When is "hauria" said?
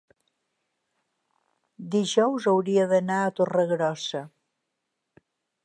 2.53-2.87